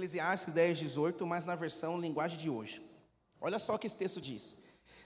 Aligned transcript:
Eclesiastes 0.00 0.54
10, 0.54 0.78
18, 0.78 1.26
mas 1.26 1.44
na 1.44 1.54
versão 1.54 2.00
linguagem 2.00 2.38
de 2.38 2.48
hoje. 2.48 2.82
Olha 3.38 3.58
só 3.58 3.74
o 3.74 3.78
que 3.78 3.86
esse 3.86 3.96
texto 3.96 4.18
diz. 4.18 4.56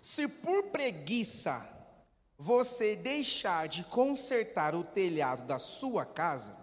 Se 0.01 0.29
por 0.29 0.65
preguiça 0.71 1.69
você 2.39 2.95
deixar 2.95 3.67
de 3.67 3.83
consertar 3.85 4.73
o 4.73 4.85
telhado 4.85 5.43
da 5.49 5.59
sua 5.59 6.07
casa, 6.07 6.57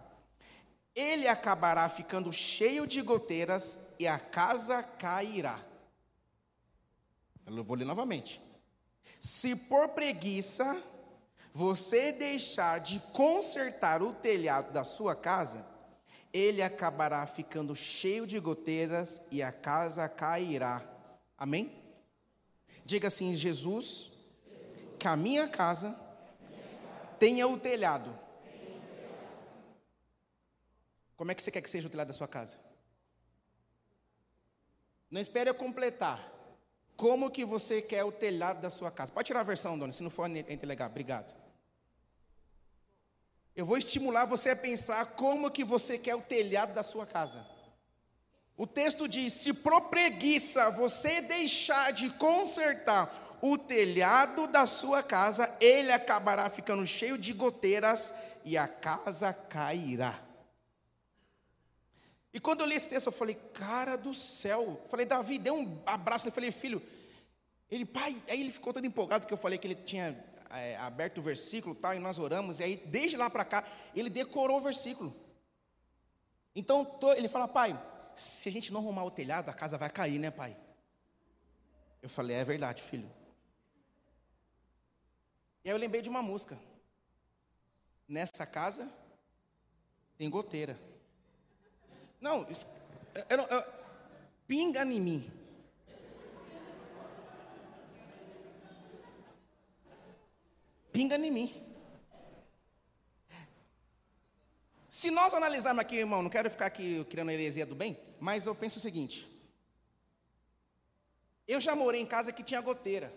ele 0.96 1.28
acabará 1.28 1.89
ficando 1.89 2.32
cheio 2.32 2.88
de 2.88 3.02
goteiras 3.02 3.78
e 4.00 4.07
a 4.07 4.18
casa 4.18 4.82
cairá. 4.82 5.59
Eu 7.45 7.63
vou 7.66 7.75
ler 7.75 7.86
novamente. 7.86 8.41
Se 9.20 9.57
por 9.57 9.89
preguiça 9.89 10.82
você 11.54 12.13
deixar 12.13 12.79
de 12.79 13.02
consertar 13.11 14.02
o 14.02 14.13
telhado 14.13 14.71
da 14.71 14.86
sua 14.86 15.18
casa, 15.18 15.66
ele 16.33 16.61
acabará 16.61 17.25
ficando 17.27 17.75
cheio 17.75 18.25
de 18.25 18.39
goteiras 18.39 19.25
e 19.31 19.41
a 19.41 19.51
casa 19.51 20.07
cairá. 20.07 20.83
Amém? 21.37 21.71
Diga 22.85 23.07
assim: 23.07 23.35
Jesus, 23.35 24.11
que 24.97 25.07
a 25.07 25.15
minha 25.15 25.47
casa 25.47 25.99
tenha 27.19 27.47
o 27.47 27.59
telhado. 27.59 28.17
Como 31.15 31.31
é 31.31 31.35
que 31.35 31.43
você 31.43 31.51
quer 31.51 31.61
que 31.61 31.69
seja 31.69 31.87
o 31.87 31.91
telhado 31.91 32.07
da 32.07 32.13
sua 32.13 32.27
casa? 32.27 32.57
Não 35.09 35.21
espere 35.21 35.49
eu 35.49 35.55
completar. 35.55 36.31
Como 36.95 37.29
que 37.29 37.43
você 37.43 37.81
quer 37.81 38.03
o 38.03 38.11
telhado 38.11 38.61
da 38.61 38.69
sua 38.69 38.89
casa? 38.89 39.11
Pode 39.11 39.27
tirar 39.27 39.41
a 39.41 39.43
versão, 39.43 39.77
dona, 39.77 39.91
se 39.91 40.02
não 40.02 40.09
for 40.09 40.29
entre 40.29 40.66
legal. 40.66 40.89
Obrigado. 40.89 41.41
Eu 43.55 43.66
vou 43.66 43.77
estimular 43.77 44.25
você 44.25 44.52
a 44.52 44.55
pensar 44.55 45.05
como 45.07 45.52
que 45.52 45.63
você 45.63 45.97
quer 45.97 46.16
o 46.16 46.21
telhado 46.21 46.73
da 46.73 46.83
sua 46.83 47.05
casa. 47.05 47.45
O 48.57 48.66
texto 48.66 49.07
diz: 49.07 49.33
se 49.33 49.53
por 49.53 49.89
preguiça 49.89 50.69
você 50.69 51.21
deixar 51.21 51.91
de 51.91 52.09
consertar 52.11 53.39
o 53.41 53.57
telhado 53.57 54.47
da 54.47 54.66
sua 54.66 55.02
casa, 55.02 55.53
ele 55.59 55.91
acabará 55.91 56.49
ficando 56.49 56.85
cheio 56.85 57.17
de 57.17 57.33
goteiras 57.33 58.13
e 58.45 58.57
a 58.57 58.67
casa 58.67 59.33
cairá. 59.33 60.19
E 62.33 62.39
quando 62.39 62.61
eu 62.61 62.67
li 62.67 62.75
esse 62.75 62.88
texto, 62.88 63.07
eu 63.07 63.11
falei, 63.11 63.35
cara 63.53 63.97
do 63.97 64.13
céu. 64.13 64.79
Eu 64.83 64.89
falei, 64.89 65.05
Davi, 65.05 65.38
dê 65.38 65.52
um 65.52 65.81
abraço. 65.85 66.27
Eu 66.27 66.31
falei, 66.31 66.52
filho, 66.52 66.81
ele, 67.69 67.85
pai, 67.85 68.16
aí 68.29 68.39
ele 68.39 68.52
ficou 68.52 68.72
todo 68.72 68.85
empolgado 68.85 69.27
que 69.27 69.33
eu 69.33 69.38
falei 69.38 69.57
que 69.57 69.67
ele 69.67 69.75
tinha 69.75 70.17
é, 70.53 70.77
aberto 70.77 71.19
o 71.19 71.21
versículo 71.21 71.75
tal, 71.75 71.94
e 71.94 71.99
nós 71.99 72.19
oramos, 72.19 72.59
e 72.59 72.63
aí, 72.63 72.75
desde 72.75 73.17
lá 73.17 73.30
para 73.30 73.45
cá, 73.45 73.63
ele 73.95 74.09
decorou 74.09 74.57
o 74.57 74.61
versículo. 74.61 75.16
Então, 76.55 76.83
tô, 76.83 77.13
ele 77.13 77.30
fala, 77.30 77.47
pai, 77.47 77.80
se 78.16 78.49
a 78.49 78.52
gente 78.52 78.72
não 78.72 78.81
arrumar 78.81 79.03
o 79.05 79.11
telhado, 79.11 79.49
a 79.49 79.53
casa 79.53 79.77
vai 79.77 79.89
cair, 79.89 80.19
né, 80.19 80.29
pai? 80.29 80.55
Eu 82.02 82.09
falei, 82.09 82.35
é 82.35 82.44
verdade, 82.44 82.81
filho. 82.81 83.09
E 85.63 85.69
aí 85.69 85.75
eu 85.75 85.79
lembrei 85.79 86.02
de 86.02 86.09
uma 86.09 86.22
música. 86.22 86.57
Nessa 88.07 88.45
casa 88.45 88.91
tem 90.17 90.29
goteira. 90.29 90.77
Não, 92.19 92.47
eu, 93.16 93.38
eu, 93.38 93.38
eu, 93.45 93.73
pinga 94.47 94.83
em 94.83 94.99
mim. 94.99 95.41
Pinga 100.92 101.16
em 101.17 101.31
mim. 101.31 101.72
Se 104.89 105.09
nós 105.09 105.34
analisarmos 105.34 105.81
aqui, 105.81 105.95
irmão, 105.95 106.22
não 106.22 106.30
quero 106.30 106.50
ficar 106.50 106.66
aqui 106.66 107.06
criando 107.09 107.31
heresia 107.31 107.66
do 107.66 107.74
bem, 107.74 107.97
mas 108.19 108.46
eu 108.46 108.53
penso 108.53 108.78
o 108.78 108.81
seguinte: 108.81 109.28
eu 111.47 111.59
já 111.62 111.75
morei 111.75 112.01
em 112.01 112.06
casa 112.06 112.31
que 112.31 112.44
tinha 112.44 112.62
goteira. 112.62 113.13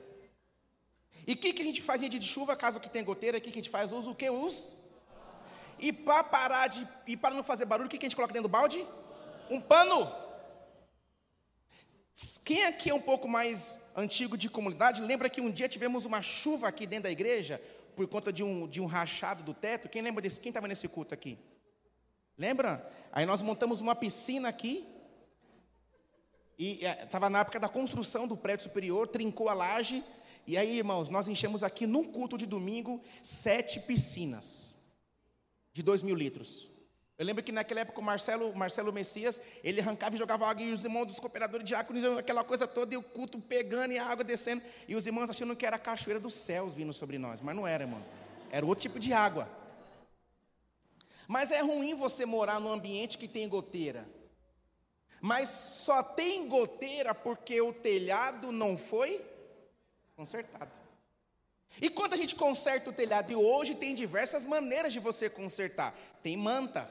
E 1.26 1.32
o 1.32 1.36
que, 1.36 1.52
que 1.52 1.62
a 1.62 1.64
gente 1.64 1.82
faz 1.82 2.02
em 2.02 2.08
dia 2.08 2.20
de 2.20 2.26
chuva, 2.26 2.56
caso 2.56 2.78
que 2.78 2.88
tenha 2.88 3.04
goteira, 3.04 3.38
o 3.38 3.40
que, 3.40 3.50
que 3.50 3.58
a 3.58 3.62
gente 3.62 3.70
faz? 3.70 3.92
Usa 3.92 4.10
o 4.10 4.14
que? 4.14 4.28
Usa. 4.28 4.74
E 5.78 5.92
para 5.92 6.22
parar 6.22 6.68
de. 6.68 6.86
E 7.06 7.16
para 7.16 7.34
não 7.34 7.42
fazer 7.42 7.64
barulho, 7.64 7.86
o 7.86 7.90
que, 7.90 7.98
que 7.98 8.06
a 8.06 8.08
gente 8.08 8.16
coloca 8.16 8.32
dentro 8.32 8.48
do 8.48 8.52
balde? 8.52 8.84
Um 9.50 9.60
pano. 9.60 10.10
Quem 12.44 12.66
aqui 12.66 12.90
é 12.90 12.94
um 12.94 13.00
pouco 13.00 13.26
mais 13.26 13.80
antigo 13.96 14.36
de 14.36 14.50
comunidade, 14.50 15.00
lembra 15.00 15.30
que 15.30 15.40
um 15.40 15.50
dia 15.50 15.66
tivemos 15.66 16.04
uma 16.04 16.20
chuva 16.20 16.68
aqui 16.68 16.86
dentro 16.86 17.04
da 17.04 17.10
igreja, 17.10 17.58
por 17.96 18.06
conta 18.06 18.30
de 18.30 18.42
um, 18.44 18.68
de 18.68 18.82
um 18.82 18.86
rachado 18.86 19.42
do 19.42 19.54
teto? 19.54 19.88
Quem 19.88 20.02
lembra 20.02 20.20
desse? 20.20 20.38
Quem 20.38 20.50
estava 20.50 20.68
nesse 20.68 20.86
culto 20.86 21.14
aqui? 21.14 21.38
Lembra? 22.36 22.86
Aí 23.10 23.24
nós 23.24 23.40
montamos 23.40 23.80
uma 23.80 23.96
piscina 23.96 24.50
aqui, 24.50 24.86
e 26.58 26.84
estava 26.84 27.26
é, 27.26 27.30
na 27.30 27.40
época 27.40 27.58
da 27.58 27.68
construção 27.68 28.28
do 28.28 28.36
prédio 28.36 28.64
superior, 28.64 29.08
trincou 29.08 29.48
a 29.48 29.54
laje, 29.54 30.04
e 30.46 30.58
aí, 30.58 30.76
irmãos, 30.76 31.08
nós 31.08 31.26
enchemos 31.26 31.62
aqui 31.62 31.86
num 31.86 32.04
culto 32.04 32.36
de 32.36 32.44
domingo 32.44 33.02
sete 33.22 33.80
piscinas 33.80 34.74
de 35.72 35.82
dois 35.82 36.02
mil 36.02 36.14
litros. 36.14 36.68
Eu 37.16 37.24
lembro 37.24 37.44
que 37.44 37.52
naquela 37.52 37.80
época 37.80 38.00
o 38.00 38.02
Marcelo, 38.02 38.54
Marcelo 38.56 38.92
Messias, 38.92 39.40
ele 39.62 39.80
arrancava 39.80 40.16
e 40.16 40.18
jogava 40.18 40.48
água, 40.48 40.64
e 40.64 40.72
os 40.72 40.84
irmãos 40.84 41.06
dos 41.06 41.20
cooperadores 41.20 41.64
diáconos, 41.64 42.18
aquela 42.18 42.42
coisa 42.42 42.66
toda, 42.66 42.92
e 42.92 42.96
o 42.96 43.02
culto 43.02 43.38
pegando 43.38 43.92
e 43.92 43.98
a 43.98 44.06
água 44.06 44.24
descendo, 44.24 44.62
e 44.88 44.96
os 44.96 45.06
irmãos 45.06 45.30
achando 45.30 45.54
que 45.54 45.64
era 45.64 45.76
a 45.76 45.78
cachoeira 45.78 46.18
dos 46.18 46.34
céus 46.34 46.74
vindo 46.74 46.92
sobre 46.92 47.16
nós, 47.16 47.40
mas 47.40 47.54
não 47.54 47.66
era, 47.66 47.84
irmão. 47.84 48.02
Era 48.50 48.66
outro 48.66 48.82
tipo 48.82 48.98
de 48.98 49.12
água. 49.12 49.48
Mas 51.28 51.52
é 51.52 51.60
ruim 51.60 51.94
você 51.94 52.26
morar 52.26 52.60
num 52.60 52.72
ambiente 52.72 53.16
que 53.16 53.28
tem 53.28 53.48
goteira. 53.48 54.06
Mas 55.20 55.48
só 55.48 56.02
tem 56.02 56.48
goteira 56.48 57.14
porque 57.14 57.60
o 57.60 57.72
telhado 57.72 58.50
não 58.50 58.76
foi 58.76 59.24
consertado. 60.16 60.72
E 61.80 61.88
quando 61.88 62.12
a 62.12 62.16
gente 62.16 62.34
conserta 62.34 62.90
o 62.90 62.92
telhado, 62.92 63.32
e 63.32 63.36
hoje 63.36 63.74
tem 63.74 63.94
diversas 63.94 64.44
maneiras 64.44 64.92
de 64.92 65.00
você 65.00 65.30
consertar. 65.30 65.96
Tem 66.22 66.36
manta, 66.36 66.88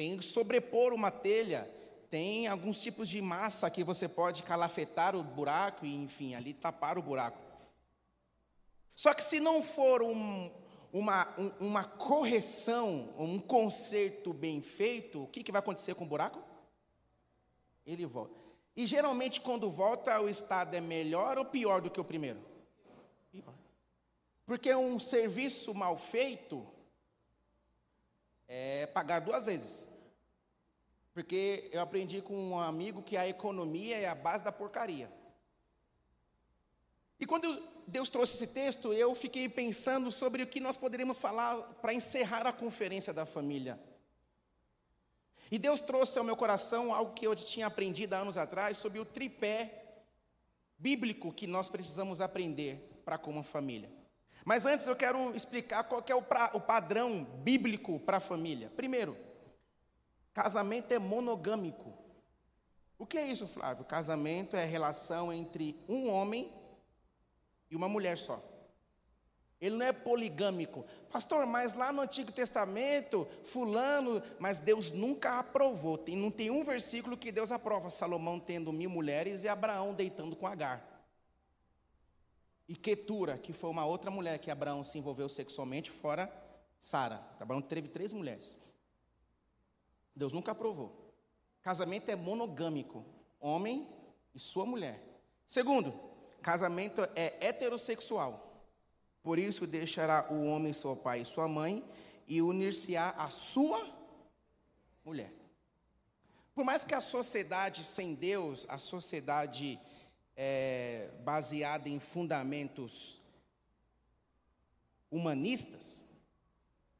tem 0.00 0.18
sobrepor 0.22 0.94
uma 0.94 1.10
telha, 1.10 1.70
tem 2.08 2.46
alguns 2.46 2.80
tipos 2.80 3.06
de 3.06 3.20
massa 3.20 3.68
que 3.68 3.84
você 3.84 4.08
pode 4.08 4.42
calafetar 4.42 5.14
o 5.14 5.22
buraco 5.22 5.84
e, 5.84 5.94
enfim, 5.94 6.34
ali 6.34 6.54
tapar 6.54 6.96
o 6.96 7.02
buraco. 7.02 7.38
Só 8.96 9.12
que 9.12 9.22
se 9.22 9.38
não 9.40 9.62
for 9.62 10.02
um, 10.02 10.50
uma, 10.90 11.28
um, 11.38 11.48
uma 11.66 11.84
correção, 11.84 13.12
um 13.18 13.38
conserto 13.38 14.32
bem 14.32 14.62
feito, 14.62 15.24
o 15.24 15.26
que, 15.26 15.42
que 15.42 15.52
vai 15.52 15.58
acontecer 15.58 15.94
com 15.94 16.04
o 16.04 16.08
buraco? 16.08 16.42
Ele 17.84 18.06
volta. 18.06 18.40
E 18.74 18.86
geralmente, 18.86 19.38
quando 19.38 19.70
volta, 19.70 20.18
o 20.18 20.30
estado 20.30 20.74
é 20.74 20.80
melhor 20.80 21.36
ou 21.36 21.44
pior 21.44 21.82
do 21.82 21.90
que 21.90 22.00
o 22.00 22.04
primeiro? 22.04 22.40
Pior. 23.30 23.52
Porque 24.46 24.74
um 24.74 24.98
serviço 24.98 25.74
mal 25.74 25.98
feito 25.98 26.66
é 28.52 28.86
pagar 28.86 29.20
duas 29.20 29.44
vezes. 29.44 29.86
Porque 31.14 31.70
eu 31.72 31.80
aprendi 31.80 32.20
com 32.20 32.34
um 32.34 32.58
amigo 32.58 33.00
que 33.00 33.16
a 33.16 33.28
economia 33.28 33.96
é 33.96 34.08
a 34.08 34.14
base 34.14 34.42
da 34.42 34.50
porcaria. 34.50 35.10
E 37.18 37.24
quando 37.26 37.62
Deus 37.86 38.08
trouxe 38.08 38.34
esse 38.34 38.48
texto, 38.48 38.92
eu 38.92 39.14
fiquei 39.14 39.48
pensando 39.48 40.10
sobre 40.10 40.42
o 40.42 40.46
que 40.46 40.58
nós 40.58 40.76
poderíamos 40.76 41.16
falar 41.16 41.56
para 41.80 41.94
encerrar 41.94 42.44
a 42.46 42.52
conferência 42.52 43.12
da 43.12 43.24
família. 43.24 43.78
E 45.50 45.58
Deus 45.58 45.80
trouxe 45.80 46.18
ao 46.18 46.24
meu 46.24 46.36
coração 46.36 46.92
algo 46.92 47.14
que 47.14 47.26
eu 47.26 47.36
tinha 47.36 47.66
aprendido 47.66 48.14
há 48.14 48.18
anos 48.18 48.36
atrás 48.36 48.78
sobre 48.78 48.98
o 48.98 49.04
tripé 49.04 50.02
bíblico 50.76 51.32
que 51.32 51.46
nós 51.46 51.68
precisamos 51.68 52.20
aprender 52.20 53.00
para 53.04 53.18
como 53.18 53.42
família. 53.42 53.99
Mas 54.50 54.66
antes 54.66 54.84
eu 54.88 54.96
quero 54.96 55.32
explicar 55.32 55.84
qual 55.84 56.02
é 56.08 56.12
o, 56.12 56.20
pra, 56.20 56.50
o 56.54 56.60
padrão 56.60 57.22
bíblico 57.22 58.00
para 58.00 58.16
a 58.16 58.20
família. 58.20 58.68
Primeiro, 58.74 59.16
Casamento 60.34 60.90
é 60.90 60.98
monogâmico. 60.98 61.96
O 62.98 63.06
que 63.06 63.16
é 63.16 63.28
isso, 63.28 63.46
Flávio? 63.46 63.84
Casamento 63.84 64.56
é 64.56 64.64
a 64.64 64.66
relação 64.66 65.32
entre 65.32 65.80
um 65.88 66.10
homem 66.10 66.52
e 67.70 67.76
uma 67.76 67.88
mulher 67.88 68.18
só. 68.18 68.42
Ele 69.60 69.76
não 69.76 69.86
é 69.86 69.92
poligâmico. 69.92 70.84
Pastor, 71.12 71.46
mas 71.46 71.74
lá 71.74 71.92
no 71.92 72.02
Antigo 72.02 72.32
Testamento, 72.32 73.28
fulano, 73.44 74.20
mas 74.40 74.58
Deus 74.58 74.90
nunca 74.90 75.38
aprovou. 75.38 75.96
Tem, 75.96 76.16
não 76.16 76.28
tem 76.28 76.50
um 76.50 76.64
versículo 76.64 77.16
que 77.16 77.30
Deus 77.30 77.52
aprova. 77.52 77.88
Salomão 77.88 78.40
tendo 78.40 78.72
mil 78.72 78.90
mulheres 78.90 79.44
e 79.44 79.48
Abraão 79.48 79.94
deitando 79.94 80.34
com 80.34 80.44
Agar. 80.44 80.89
E 82.70 82.76
Ketura, 82.76 83.36
que 83.36 83.52
foi 83.52 83.68
uma 83.68 83.84
outra 83.84 84.12
mulher 84.12 84.38
que 84.38 84.48
Abraão 84.48 84.84
se 84.84 84.96
envolveu 84.96 85.28
sexualmente, 85.28 85.90
fora 85.90 86.32
Sara. 86.78 87.20
Abraão 87.40 87.60
teve 87.60 87.88
três 87.88 88.12
mulheres. 88.12 88.56
Deus 90.14 90.32
nunca 90.32 90.52
aprovou. 90.52 91.12
Casamento 91.62 92.10
é 92.10 92.14
monogâmico, 92.14 93.04
homem 93.40 93.88
e 94.32 94.38
sua 94.38 94.64
mulher. 94.64 95.02
Segundo, 95.44 95.92
casamento 96.42 97.02
é 97.16 97.44
heterossexual. 97.44 98.62
Por 99.20 99.36
isso 99.36 99.66
deixará 99.66 100.28
o 100.30 100.44
homem 100.44 100.72
seu 100.72 100.94
pai 100.94 101.22
e 101.22 101.26
sua 101.26 101.48
mãe 101.48 101.84
e 102.28 102.40
unir-se-á 102.40 103.16
a 103.18 103.30
sua 103.30 103.84
mulher. 105.04 105.32
Por 106.54 106.64
mais 106.64 106.84
que 106.84 106.94
a 106.94 107.00
sociedade 107.00 107.82
sem 107.82 108.14
Deus, 108.14 108.64
a 108.68 108.78
sociedade 108.78 109.80
é, 110.42 111.10
baseada 111.22 111.86
em 111.86 112.00
fundamentos 112.00 113.20
humanistas, 115.10 116.02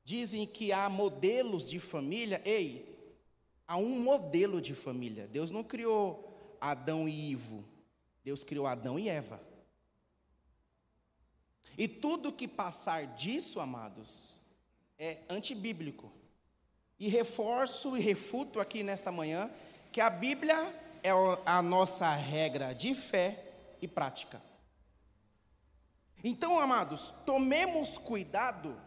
dizem 0.05 0.47
que 0.47 0.73
há 0.73 0.91
modelos 0.91 1.67
de 1.67 1.81
família. 1.81 2.43
Ei, 2.45 3.17
há 3.67 3.79
um 3.79 3.99
modelo 3.99 4.61
de 4.61 4.75
família. 4.75 5.27
Deus 5.27 5.51
não 5.51 5.65
criou 5.65 6.59
Adão 6.61 7.09
e 7.09 7.31
Ivo, 7.31 7.65
Deus 8.23 8.45
criou 8.45 8.67
Adão 8.67 8.99
e 8.99 9.09
Eva. 9.09 9.41
E 11.79 11.89
tudo 11.89 12.35
que 12.35 12.47
passar 12.47 13.07
disso, 13.07 13.59
amados, 13.59 14.37
é 14.99 15.17
antibíblico. 15.31 16.13
E 16.99 17.09
reforço 17.09 17.97
e 17.97 18.01
refuto 18.01 18.61
aqui 18.61 18.83
nesta 18.83 19.11
manhã 19.11 19.51
que 19.91 20.03
a 20.03 20.11
Bíblia 20.11 20.90
é 21.03 21.11
a 21.47 21.63
nossa 21.63 22.15
regra 22.15 22.75
de 22.75 22.95
fé 22.95 23.53
e 23.81 23.89
prática. 23.89 24.43
Então, 26.23 26.61
amados, 26.61 27.15
tomemos 27.25 27.97
cuidado 27.97 28.79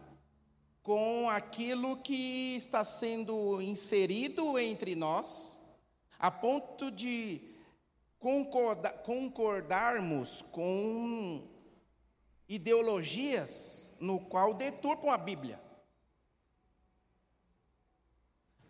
com 0.82 1.28
aquilo 1.28 1.96
que 1.96 2.54
está 2.56 2.84
sendo 2.84 3.60
inserido 3.60 4.56
entre 4.58 4.94
nós, 4.94 5.60
a 6.18 6.30
ponto 6.30 6.90
de 6.90 7.40
concordarmos 8.18 10.42
com 10.52 11.42
ideologias 12.48 13.94
no 13.98 14.20
qual 14.20 14.54
deturpam 14.54 15.10
a 15.10 15.18
Bíblia. 15.18 15.60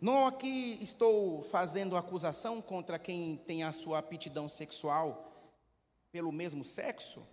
Não 0.05 0.27
aqui 0.27 0.77
estou 0.83 1.41
fazendo 1.41 1.97
acusação 1.97 2.61
contra 2.61 2.99
quem 2.99 3.37
tem 3.37 3.63
a 3.63 3.73
sua 3.73 3.97
aptidão 3.97 4.47
sexual 4.47 5.51
pelo 6.11 6.31
mesmo 6.31 6.63
sexo, 6.63 7.27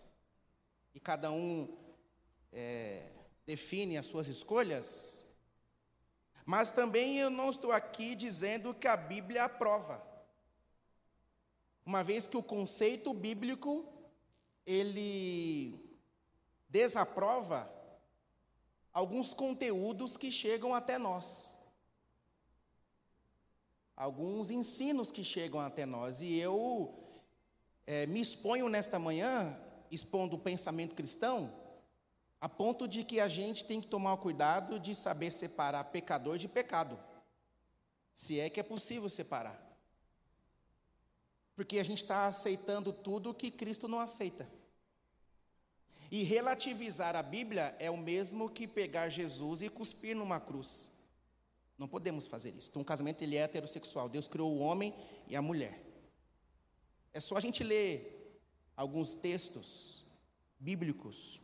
e 0.94 0.98
cada 0.98 1.30
um 1.30 1.68
é, 2.50 3.10
define 3.44 3.98
as 3.98 4.06
suas 4.06 4.26
escolhas, 4.26 5.22
mas 6.46 6.70
também 6.70 7.18
eu 7.18 7.28
não 7.28 7.50
estou 7.50 7.72
aqui 7.72 8.14
dizendo 8.14 8.72
que 8.72 8.88
a 8.88 8.96
Bíblia 8.96 9.44
aprova. 9.44 10.02
Uma 11.84 12.02
vez 12.02 12.26
que 12.26 12.38
o 12.38 12.42
conceito 12.42 13.12
bíblico 13.12 13.86
ele 14.64 15.78
desaprova 16.70 17.70
alguns 18.94 19.34
conteúdos 19.34 20.16
que 20.16 20.32
chegam 20.32 20.74
até 20.74 20.96
nós. 20.96 21.54
Alguns 23.96 24.50
ensinos 24.50 25.12
que 25.12 25.22
chegam 25.22 25.60
até 25.60 25.84
nós. 25.84 26.22
E 26.22 26.36
eu 26.36 26.92
é, 27.86 28.06
me 28.06 28.20
exponho 28.20 28.68
nesta 28.68 28.98
manhã, 28.98 29.58
expondo 29.90 30.36
o 30.36 30.40
pensamento 30.40 30.94
cristão, 30.94 31.52
a 32.40 32.48
ponto 32.48 32.88
de 32.88 33.04
que 33.04 33.20
a 33.20 33.28
gente 33.28 33.64
tem 33.64 33.80
que 33.80 33.86
tomar 33.86 34.16
cuidado 34.16 34.80
de 34.80 34.94
saber 34.94 35.30
separar 35.30 35.84
pecador 35.84 36.38
de 36.38 36.48
pecado. 36.48 36.98
Se 38.14 38.40
é 38.40 38.50
que 38.50 38.60
é 38.60 38.62
possível 38.62 39.08
separar. 39.08 39.60
Porque 41.54 41.78
a 41.78 41.84
gente 41.84 42.02
está 42.02 42.26
aceitando 42.26 42.92
tudo 42.92 43.34
que 43.34 43.50
Cristo 43.50 43.86
não 43.86 44.00
aceita. 44.00 44.48
E 46.10 46.22
relativizar 46.22 47.16
a 47.16 47.22
Bíblia 47.22 47.74
é 47.78 47.90
o 47.90 47.96
mesmo 47.96 48.50
que 48.50 48.66
pegar 48.66 49.08
Jesus 49.08 49.62
e 49.62 49.68
cuspir 49.68 50.14
numa 50.14 50.40
cruz. 50.40 50.90
Não 51.78 51.88
podemos 51.88 52.26
fazer 52.26 52.54
isso. 52.56 52.68
Então, 52.70 52.82
um 52.82 52.84
casamento 52.84 53.22
ele 53.22 53.36
é 53.36 53.42
heterossexual. 53.42 54.08
Deus 54.08 54.28
criou 54.28 54.52
o 54.52 54.58
homem 54.58 54.94
e 55.26 55.34
a 55.34 55.42
mulher. 55.42 55.80
É 57.12 57.20
só 57.20 57.36
a 57.36 57.40
gente 57.40 57.62
ler 57.64 58.40
alguns 58.76 59.14
textos 59.14 60.04
bíblicos. 60.58 61.40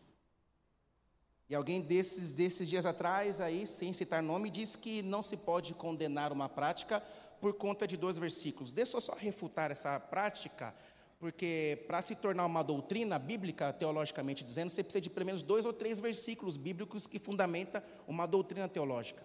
E 1.49 1.55
alguém 1.55 1.81
desses, 1.81 2.35
desses 2.35 2.69
dias 2.69 2.85
atrás, 2.85 3.41
aí, 3.41 3.67
sem 3.67 3.93
citar 3.93 4.23
nome, 4.23 4.51
disse 4.51 4.77
que 4.77 5.03
não 5.03 5.23
se 5.23 5.37
pode 5.37 5.75
condenar 5.75 6.33
uma 6.33 6.49
prática 6.49 7.01
por 7.41 7.55
conta 7.55 7.87
de 7.87 7.97
dois 7.97 8.19
versículos. 8.19 8.73
Deixa 8.73 8.97
eu 8.97 9.01
só 9.01 9.15
refutar 9.15 9.71
essa 9.71 9.99
prática 9.99 10.75
porque 11.19 11.85
para 11.87 12.01
se 12.01 12.15
tornar 12.15 12.47
uma 12.47 12.63
doutrina 12.63 13.19
bíblica, 13.19 13.73
teologicamente 13.73 14.45
dizendo, 14.45 14.71
você 14.71 14.85
precisa 14.85 15.01
de 15.01 15.11
pelo 15.11 15.27
menos 15.27 15.43
dois 15.43 15.67
ou 15.67 15.73
três 15.73 15.99
versículos 15.99 16.57
bíblicos 16.57 17.07
que 17.07 17.19
fundamenta 17.19 17.83
uma 18.07 18.25
doutrina 18.25 18.69
teológica. 18.69 19.23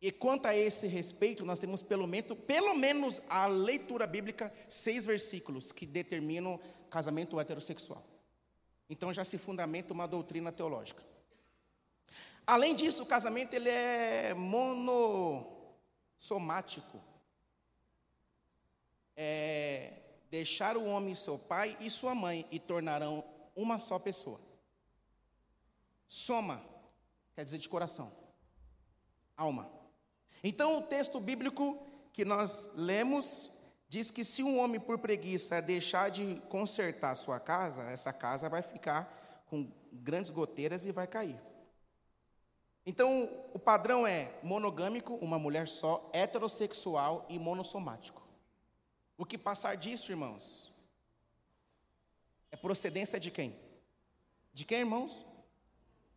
E 0.00 0.10
quanto 0.10 0.46
a 0.46 0.56
esse 0.56 0.86
respeito, 0.86 1.44
nós 1.44 1.58
temos 1.58 1.82
pelo 1.82 2.06
menos, 2.06 2.38
pelo 2.46 2.74
menos 2.74 3.20
a 3.28 3.44
leitura 3.46 4.06
bíblica, 4.06 4.50
seis 4.68 5.04
versículos 5.04 5.72
que 5.72 5.84
determinam 5.84 6.58
casamento 6.88 7.38
heterossexual. 7.38 8.02
Então 8.88 9.12
já 9.12 9.24
se 9.24 9.36
fundamenta 9.36 9.92
uma 9.92 10.08
doutrina 10.08 10.50
teológica. 10.50 11.04
Além 12.46 12.74
disso, 12.74 13.02
o 13.02 13.06
casamento 13.06 13.52
ele 13.54 13.68
é 13.68 14.32
monossomático. 14.32 16.98
É, 19.14 19.98
deixar 20.30 20.78
o 20.78 20.86
homem 20.86 21.14
seu 21.14 21.38
pai 21.38 21.76
e 21.78 21.90
sua 21.90 22.14
mãe 22.14 22.46
e 22.50 22.58
tornarão 22.58 23.22
uma 23.54 23.78
só 23.78 23.98
pessoa. 23.98 24.40
Soma 26.06 26.64
quer 27.34 27.44
dizer 27.44 27.58
de 27.58 27.68
coração, 27.68 28.10
alma. 29.36 29.79
Então 30.42 30.78
o 30.78 30.82
texto 30.82 31.20
bíblico 31.20 31.78
que 32.12 32.24
nós 32.24 32.70
lemos 32.74 33.50
diz 33.88 34.10
que 34.10 34.24
se 34.24 34.42
um 34.42 34.58
homem 34.58 34.80
por 34.80 34.98
preguiça 34.98 35.60
deixar 35.60 36.10
de 36.10 36.40
consertar 36.48 37.14
sua 37.16 37.40
casa, 37.40 37.82
essa 37.84 38.12
casa 38.12 38.48
vai 38.48 38.62
ficar 38.62 39.44
com 39.46 39.68
grandes 39.92 40.30
goteiras 40.30 40.84
e 40.84 40.92
vai 40.92 41.06
cair. 41.06 41.40
Então, 42.86 43.28
o 43.52 43.58
padrão 43.58 44.06
é 44.06 44.32
monogâmico, 44.42 45.14
uma 45.16 45.38
mulher 45.38 45.68
só, 45.68 46.08
heterossexual 46.12 47.26
e 47.28 47.38
monossomático. 47.38 48.22
O 49.18 49.26
que 49.26 49.36
passar 49.36 49.76
disso, 49.76 50.10
irmãos, 50.10 50.72
é 52.50 52.56
procedência 52.56 53.20
de 53.20 53.30
quem? 53.30 53.54
De 54.52 54.64
quem, 54.64 54.78
irmãos? 54.78 55.26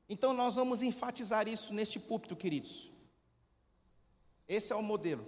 Então 0.08 0.34
nós 0.34 0.56
vamos 0.56 0.82
enfatizar 0.82 1.48
isso 1.48 1.74
neste 1.74 2.00
púlpito, 2.00 2.36
queridos. 2.36 2.93
Esse 4.48 4.74
é 4.74 4.76
o 4.76 4.84
modelo. 4.84 5.26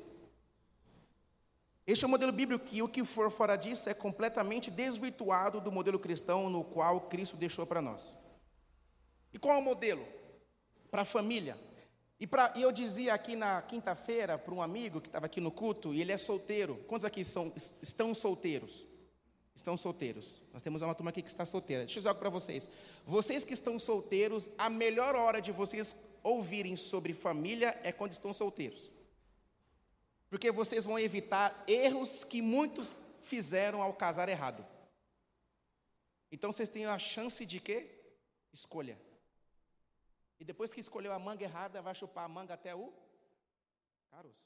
Este 1.88 2.04
é 2.04 2.08
o 2.08 2.10
modelo 2.10 2.32
bíblico 2.32 2.66
e 2.72 2.82
o 2.82 2.90
que 2.90 3.06
for 3.06 3.30
fora 3.30 3.56
disso 3.56 3.88
é 3.90 3.94
completamente 3.94 4.72
desvirtuado 4.72 5.62
do 5.62 5.72
modelo 5.72 6.00
cristão 6.00 6.50
no 6.50 6.64
qual 6.64 7.02
Cristo 7.02 7.38
deixou 7.38 7.66
para 7.66 7.82
nós. 7.82 8.18
E 9.32 9.38
qual 9.38 9.56
é 9.56 9.60
o 9.60 9.62
modelo? 9.62 10.06
Para 10.90 11.04
a 11.04 11.06
família. 11.06 11.58
E, 12.20 12.26
pra, 12.26 12.54
e 12.56 12.62
eu 12.62 12.72
dizia 12.72 13.14
aqui 13.14 13.36
na 13.36 13.62
quinta-feira 13.62 14.38
para 14.38 14.54
um 14.54 14.62
amigo 14.62 15.02
que 15.02 15.08
estava 15.08 15.26
aqui 15.26 15.42
no 15.42 15.52
culto, 15.52 15.94
e 15.94 16.02
ele 16.02 16.12
é 16.12 16.18
solteiro. 16.18 16.78
Quantos 16.88 17.06
aqui 17.06 17.24
são, 17.24 17.52
estão 17.56 18.16
solteiros? 18.16 18.88
Estão 19.56 19.78
solteiros. 19.78 20.42
Nós 20.54 20.64
temos 20.64 20.82
uma 20.82 20.96
turma 20.96 21.12
aqui 21.12 21.22
que 21.22 21.30
está 21.30 21.46
solteira. 21.46 21.84
Deixa 21.84 21.98
eu 21.98 22.02
dizer 22.02 22.10
algo 22.10 22.20
para 22.20 22.30
vocês. 22.30 22.70
Vocês 23.06 23.44
que 23.44 23.54
estão 23.54 23.78
solteiros, 23.78 24.50
a 24.58 24.70
melhor 24.70 25.16
hora 25.16 25.42
de 25.42 25.52
vocês 25.52 25.96
ouvirem 26.24 26.76
sobre 26.76 27.14
família 27.14 27.80
é 27.84 27.92
quando 27.92 28.14
estão 28.14 28.34
solteiros. 28.34 28.90
Porque 30.36 30.52
vocês 30.52 30.84
vão 30.84 31.00
evitar 31.00 31.64
erros 31.66 32.26
que 32.26 32.42
muitos 32.42 32.94
fizeram 33.24 33.82
ao 33.82 33.94
casar 33.94 34.28
errado. 34.28 34.68
Então 36.30 36.52
vocês 36.52 36.68
têm 36.68 36.86
a 36.86 37.00
chance 37.00 37.46
de 37.46 37.58
quê? 37.62 37.90
Escolha. 38.52 39.00
E 40.38 40.44
depois 40.44 40.74
que 40.74 40.82
escolheu 40.82 41.14
a 41.14 41.20
manga 41.20 41.46
errada, 41.46 41.82
vai 41.82 41.96
chupar 41.96 42.26
a 42.26 42.28
manga 42.28 42.54
até 42.54 42.76
o 42.76 42.94
caroço. 44.12 44.46